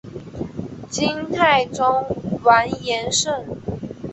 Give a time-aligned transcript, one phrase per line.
[0.89, 2.07] 金太宗
[2.41, 3.31] 完颜晟。